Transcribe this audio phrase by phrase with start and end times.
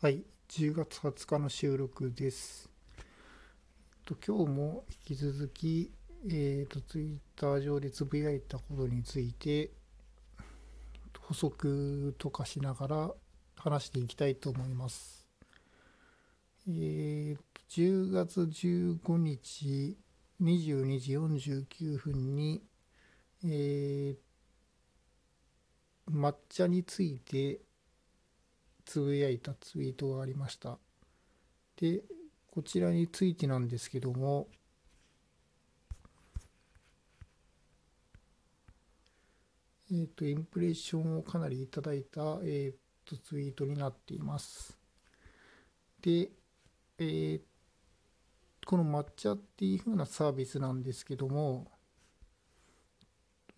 [0.00, 2.70] はい、10月20日の収録です。
[4.04, 5.90] と今日も引き続き、
[6.30, 9.72] えっとツイッター上でつぶやいたことについて
[11.18, 13.10] 補足とかしながら
[13.56, 15.26] 話していきたいと思います。
[16.68, 19.98] えっと10月15日
[20.40, 22.62] 22時49分に、
[23.42, 24.16] えー
[26.08, 27.60] 抹茶について
[28.88, 30.78] つぶやいたツイートがありました。
[31.76, 32.02] で、
[32.50, 34.48] こちらについてなんですけども、
[39.92, 44.78] えっ、と、インプレッションをかなりいただいた、えっ、と、ツイートになっています。
[46.00, 46.30] で、
[46.98, 47.40] えー
[48.66, 51.77] この抹茶っていう風なサービスなんですけども、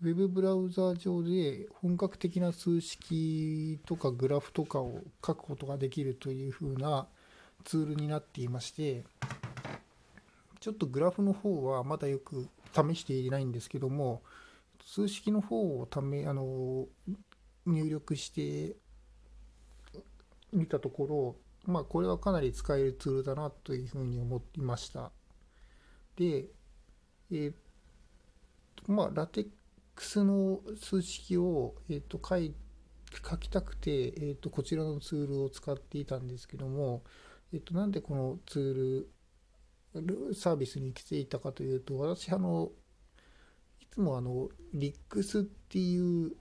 [0.03, 7.07] ウェブブラウザ上で本格的な数式とかグラフとかを書くことができるという風な
[7.65, 9.05] ツールになっていまして、
[10.59, 14.23] ちょっとグラフの方はまだよく試していないんですけども、
[14.87, 16.87] 数式の方をためあの
[17.67, 18.77] 入力して
[20.51, 25.11] みたところ、まあこれはかなり使えるツールだなというふうに思いました。
[26.17, 26.47] で、
[27.31, 27.53] えー
[28.89, 29.49] まあラテッ
[30.01, 32.55] クスの数式を、えー、と書い
[33.23, 37.03] 書きたくて、えー、とこちらのツールを使っていたんですけども、
[37.53, 42.71] えー、となんでこのツールサービスに来ていたかというと私あの
[43.79, 46.33] いつもあの RIX っていう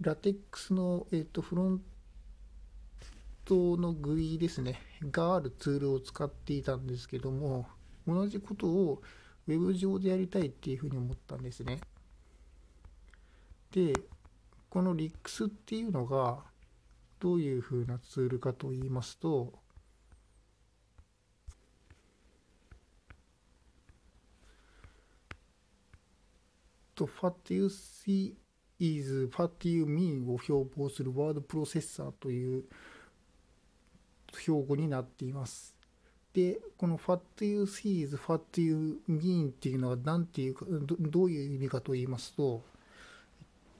[0.00, 1.82] ラテックスの、えー、とフロン
[3.44, 7.68] トの GUI ですねがあるツールを使っていたんですけども
[8.08, 9.02] 同じことを
[9.46, 11.78] ウェブ上でやりたいっていうふうに思ったんですね。
[13.72, 13.92] で
[14.70, 16.38] この RIX っていうのが
[17.20, 19.52] どういうふうなツールかと言いますと
[26.94, 28.34] と What you see
[28.80, 32.64] is what you mean を標榜するワードプロセッサーという
[34.36, 35.74] 標語になっています。
[36.32, 42.62] で、この What you see is what you mean っていうのは何ていうかどどういう意味かと言いますと、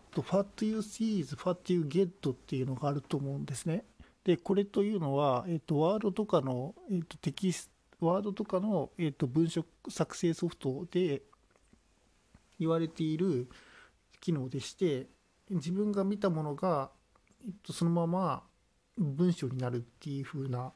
[0.09, 3.85] と What you see is what you get っていうのがあると思うんですね。
[4.25, 11.23] で、これというのは、えっと、ワードとかの、えっと、テキスト、ワードとかの、えっと、文書作成ソフトで
[12.59, 13.49] 言われている
[14.21, 15.07] 機能でして、
[15.51, 16.91] 自分が見たものが、
[17.47, 18.43] えっと、そのまま
[18.99, 20.73] 文章になるっていう風な、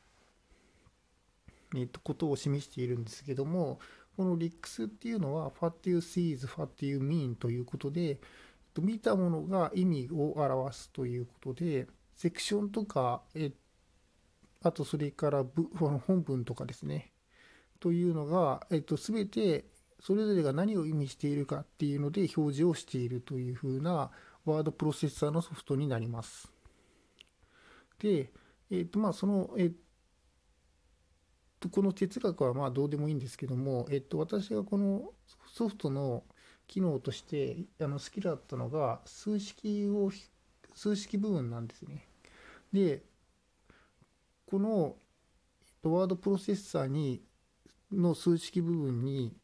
[1.76, 3.80] えっと、ことを示しているんですけども、
[4.16, 8.20] この RIX っていうのは What you see is what you mean ということで、
[8.74, 13.52] と見たものが意味を表すということで、セクションとか、え
[14.62, 17.12] あとそれからぶ 本文とかですね、
[17.80, 19.66] というのが、えっと、全て
[20.00, 24.10] それぞれが何を意味しているかっていうので表示をしているというふうな
[24.44, 26.52] ワードプロセッサーのソフトになります。
[27.98, 28.32] で、
[28.70, 29.72] えっとまあその、えっ
[31.60, 35.12] とこの哲学はまあどうでもいいんですけども、えっと私がこの
[35.52, 36.24] ソフトの
[36.72, 40.10] 機能としてあの好きだったのが数式を
[40.74, 42.06] 数式部分なんですね。
[42.72, 43.02] で
[44.46, 44.96] この
[45.82, 47.20] ワードプロセッサーに
[47.92, 49.36] の数式部分に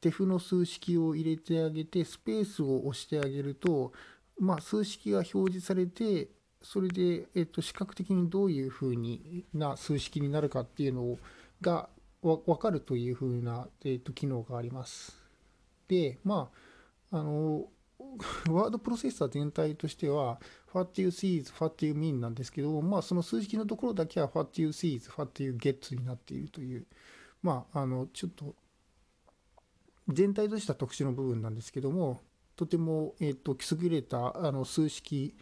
[0.00, 3.92] 手符の数式を入れてあげてスペースを押してあげると、
[4.38, 6.28] まあ、数式が表示されて
[6.62, 11.18] それで、えっと、視覚的にどういうふうにな数式になるかっていうの
[11.60, 11.88] が
[12.22, 15.21] わ分かるというふうな、えっと、機能があります。
[15.92, 16.50] でま
[17.10, 17.68] ああの
[18.50, 20.40] ワードプロセッサー全体としては
[20.72, 25.94] What you see is what you mean なんですけど、まあ、その数式のところだけは What you see is what you get
[25.94, 26.86] になっているという、
[27.42, 28.54] まあ、あのちょっと
[30.08, 32.22] 全体とした特殊の部分なんですけども
[32.56, 35.36] とても、えー、と優れたあの数式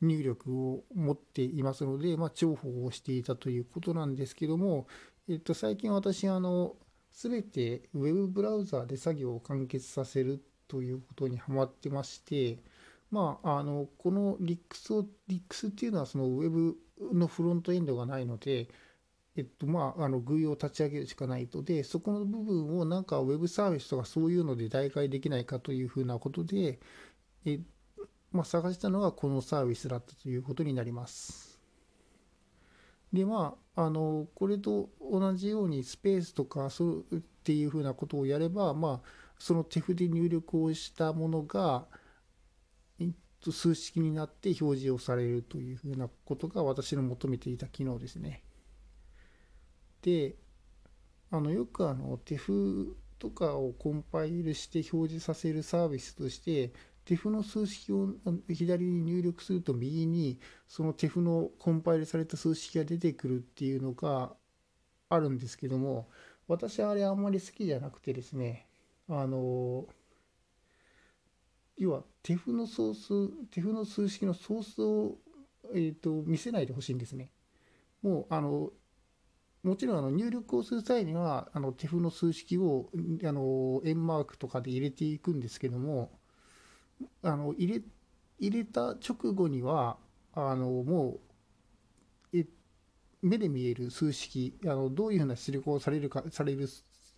[0.00, 4.86] 入力を持っていますので、まあ、重宝をしていたということなんですけども、
[5.28, 6.74] えー、と最近私あの
[7.12, 12.58] 全てウェブブラウザで作業を完結させるということにハマってまして、
[13.10, 16.76] まあ、あのこの RIX を RIX っていうのはそのウェブ
[17.12, 18.68] のフロントエンドがないので、
[19.36, 26.78] えっとまあ、あの GUI を立ち上げるしかないとでそこの部分をなんかウェブサービスとかそういうので代替できないかというふうなことで、
[27.44, 27.60] え
[28.32, 31.49] まあ、探したのがこのサービスだったということになります。
[33.12, 39.08] でまあ、あのこれと同じようにスペースとかそうっていうふうなことをやれば、まあ、
[39.38, 41.86] その手筆入力をしたものが、
[43.00, 43.08] えっ
[43.40, 48.44] と、数式になって表示をされるというふうなことが私の求めていた機能ですね。
[50.02, 50.36] で
[51.32, 56.72] あのよくあの手フとかをコンパイルして表示させるサービスとして
[57.10, 58.14] 手フの数式を
[58.48, 64.32] 左に入力すると右にその手フのコンパイルされた数式が出てくるっていうのが
[65.08, 66.08] あるんですけども
[66.46, 68.68] 私はあれあんまり好きじゃなくてですね
[69.08, 69.88] あの
[71.76, 75.16] 要は手フのソース手フの数式のソースを、
[75.74, 77.32] えーと、見せないでほしいんですね。
[78.02, 78.70] もうあの
[79.64, 82.88] もちろんあの入力をする際にはあの手フの数式を
[83.24, 86.19] あの円マークとかで入れていくんですけども
[87.22, 87.82] あの入れ
[88.38, 89.96] 入れた直後には
[90.32, 91.20] あのも
[92.32, 92.46] うえ
[93.22, 96.68] 目で見える数式あのどういうふうな出力をされるかされる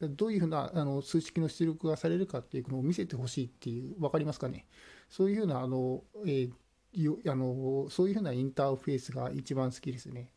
[0.00, 4.66] どういうふうなあの数式の出力がされるかっていうのを見せてほしいっていう分かりますかね？
[5.08, 10.30] そういうふうなあの、えー、あのそういうふうなインターフェースが一番好きですね。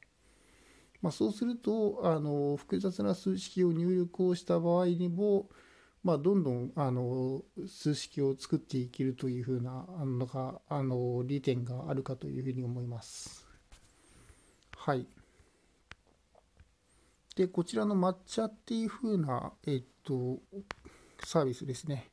[1.02, 5.50] まあ、そうするとあの複雑な数式を入力をした場合にも、
[6.06, 13.48] まあ、どんどんあの数式を作っていけるというふうなあのがあの利点があるかというふうに思います。
[14.78, 15.08] はい。
[17.36, 20.38] で、こちらの抹茶っていうふうな、えっと、
[21.24, 22.12] サービスですね。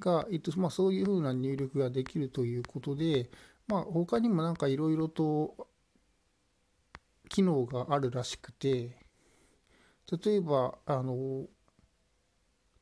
[0.00, 3.30] が、えっと、まあ、そういうふうな入力ができるということで、
[3.68, 5.68] まあ、他にもなんかいろいろと
[7.28, 8.96] 機能があるらしくて
[10.24, 11.46] 例えばあの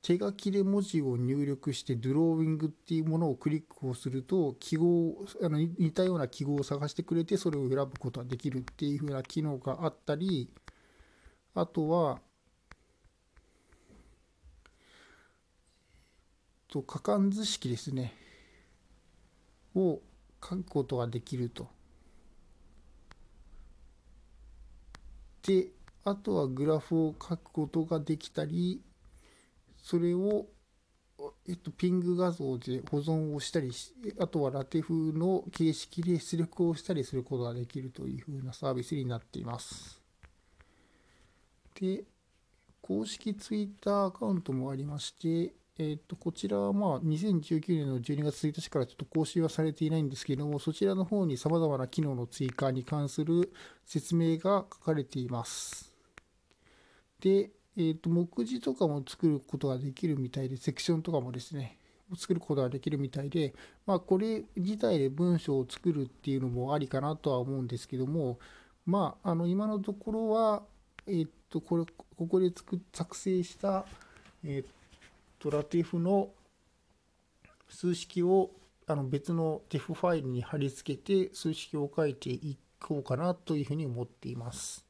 [0.02, 10.50] 手書きで文字を入力してドローイングっていうものをクリックをすると記号あの似たような記号を探してくれてそれを選ぶことができるっていう風な機能があったり
[11.54, 12.18] あとは
[16.66, 18.14] と可感図式ですね
[19.76, 20.00] を
[20.42, 21.68] 書くことができると。
[25.42, 25.68] で
[26.04, 28.80] あとはグラフを書くことができたり
[29.82, 30.46] それを、
[31.48, 33.72] えっと、ピング画像で保存をしたり
[34.18, 40.00] あとはラテ風の形式で出力をしたりすることができるというふうなサービスになっています。
[41.80, 42.04] で
[42.80, 53.52] 公式 Twitter アカウントもありましてえー、とこちらはまあ2019年の12月1日からちょっと更新はされていないんですけども、そちらの方にさまざまな機能の追加に関する
[53.86, 55.90] 説明が書かれています。
[57.20, 61.78] で、えー、と目次とかも作ることができるみたいで、セクションとかもですね、
[62.16, 63.54] 作ることができるみたいで、
[63.86, 68.38] まあ、これ自体で文章を作るっていうのもありかなとは思うんですけども、
[68.84, 70.62] まあ、あの今のところは、
[71.06, 71.84] えっ、ー、とこれ
[72.16, 73.84] ここで作作成した、
[74.44, 74.64] えっ、ー、
[75.38, 76.30] とラティフの
[77.68, 78.50] 数式を
[78.86, 84.84] あの別の TIFF ファイルに貼り付けて数式を書いていこうかなというふうに思っています。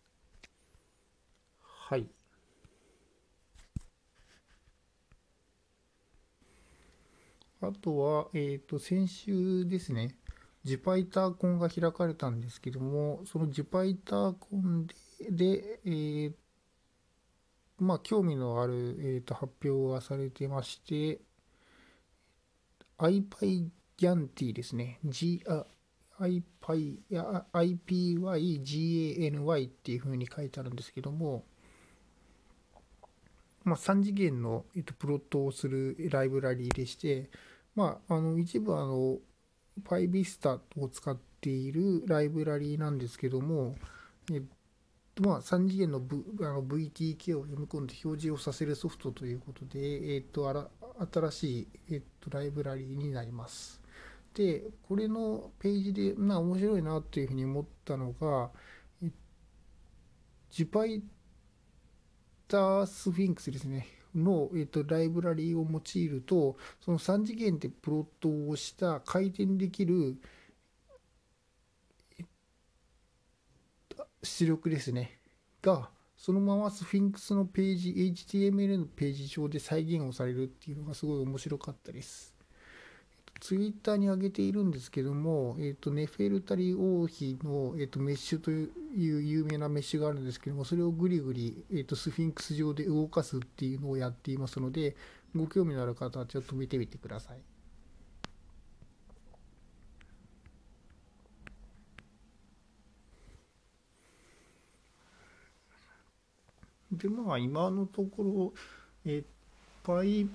[1.61, 2.07] はい。
[7.63, 10.17] あとは、えっ、ー、と、先週ですね、
[10.65, 14.95] ジュパイターコンが開かれたんですけども、そのジュパイターコンで、
[15.31, 16.33] でえー、
[17.79, 21.21] まあ、興味のある、えー、と発表がされてまして、
[22.99, 24.99] IPyGANT ですね。
[25.05, 25.65] G、あ、
[26.21, 26.99] IPy、
[27.53, 31.45] IPYGANY っていうふうに書いてあるんですけども、
[33.65, 37.31] まあ、3次元の、えー、とプロットをするライブラリーでして、
[37.75, 39.19] まあ、あの一部あの
[39.85, 43.75] PyVista を使っているライブラリーなんですけども、
[44.31, 44.43] えっ
[45.15, 49.81] とまあ、3次元の,、v、あの VTK を読み込んで表示をさせるソフトということで、
[50.15, 50.69] えーと、あら
[51.13, 53.81] 新しい、えーと、ライブラリーになります。
[54.35, 58.51] で、これのページで、まあ、面白いなというふうに思ったのが、
[60.51, 61.03] ジュパイ
[62.49, 63.87] タースフィンクスですね。
[64.15, 70.17] の、えーと、ライブラリーを用いると、その3次元でプロットをした回転できる、
[74.23, 75.19] 出力ですね
[75.63, 82.33] がそのままスフィンクスのページ HTML のページ上で再現をされるっていうのがすごい面白かったです。
[83.43, 88.71] ツイッターに上げているんですけども、え、ー、と、ネフェルタリ王妃の、え、ー、と、メッシュという
[89.21, 94.95] 有名なメッシュがあるんですけども、それをぐりぐり、え、ー、と、スフィンクス上で動かすっていうのをやっていますので、
[95.35, 97.41] ご興味のある方はちょっと見てみてください。
[106.93, 108.53] でまあ今のところ
[109.05, 109.25] え
[109.83, 110.29] パイ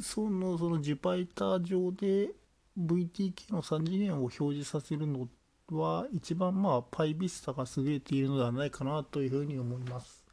[0.00, 2.30] そのそのジュパイター上で
[2.78, 5.28] VTK の3次元を表示させるの
[5.70, 10.24] は一番まあ PyVista が優れているのではないかなというふうに思います。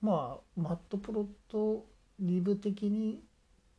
[0.00, 1.86] まあマットプロと
[2.18, 3.22] リブ的に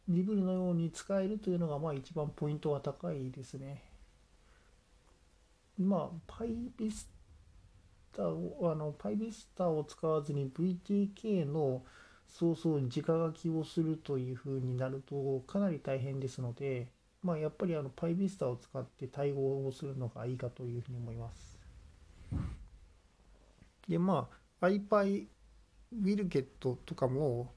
[0.08, 3.84] リブルのように使えるというのがまあ一番ポイントが高いですね。
[5.78, 7.08] まあ PyVista
[8.30, 11.84] をあの PyVista を使わずに VTK の
[12.34, 16.90] そうそう直書きをするというふうになるとかなり大変ですので
[17.24, 21.58] まあ、やっぱりあの PyVista を使って対応をするのがいいかというふうに思います。
[23.88, 25.28] で、まあ、iPy
[25.94, 27.54] ウィルゲットとかも、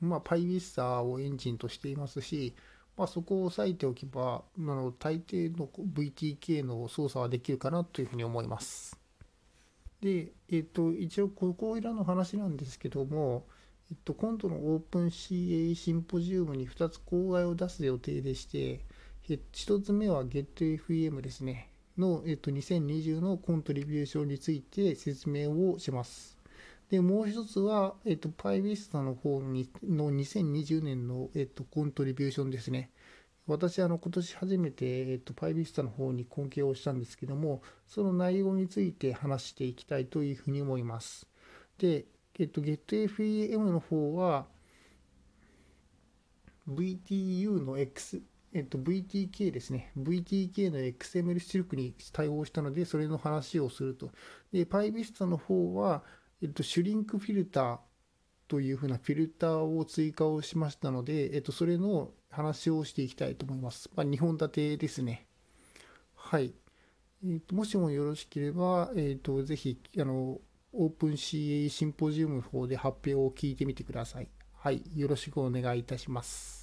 [0.00, 2.52] まあ、PyVista をエンジンとしていますし、
[2.96, 8.98] まあ、そこを押さえておけば、あの大抵の VTK の操作はできるかなというふうに思います。
[10.00, 13.46] で、えっ、と、一応、ここいらの話なんですけども、
[13.90, 18.84] えっと、今度のオープン CA シンポジウムに2つ公害を出す予定でして、
[19.28, 26.38] 1つ目は GetFM ですね、の、えっと、2020のコントリビューションについて説明をします。
[26.90, 32.90] で、もう一つは、えっと、PyVista の方にの2020年の、えっと、コントリビューションですね。
[33.50, 41.26] 私、あの、今年初めて、えっと、PyVista の方に根拠をしたんですけども、その内容について話していきたいというふうに思います。
[41.78, 42.06] で、
[42.38, 44.46] えっと、GetFEM の方は
[46.68, 49.92] VTU の X、えっと、VTK ですね。
[49.98, 54.10] VTK の XML 出力に対応したので、それの話をすると。
[54.52, 56.02] で、PyVista の方は、
[56.42, 57.78] えっと、シュリンクフィルター
[58.50, 63.88] というふうなフィルターを追加をしましたので、えっと、それの話をしていきたいと思います。
[63.94, 65.28] まあ、2本立てですね。
[66.16, 66.52] はい。
[67.24, 70.40] えーと、もしもよろしければ、えーとぜひあの
[70.72, 74.28] オープン CA シンポジウムの方で発表を聞いてみてください。
[74.52, 76.59] はい、よろしくお願いいたします。